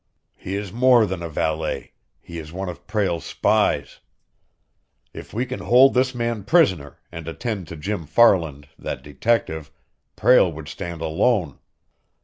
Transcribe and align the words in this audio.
"He 0.35 0.55
is 0.55 0.73
more 0.73 1.05
than 1.05 1.21
a 1.21 1.29
valet; 1.29 1.91
he 2.19 2.39
is 2.39 2.51
one 2.51 2.69
of 2.69 2.87
Prale's 2.87 3.23
spies! 3.23 3.99
If 5.13 5.31
we 5.31 5.45
can 5.45 5.59
hold 5.59 5.93
this 5.93 6.15
man 6.15 6.43
prisoner, 6.43 6.97
and 7.11 7.27
attend 7.27 7.67
to 7.67 7.75
Jim 7.77 8.07
Farland, 8.07 8.67
that 8.79 9.03
detective, 9.03 9.69
Prale 10.15 10.51
would 10.51 10.67
stand 10.67 11.01
alone. 11.01 11.59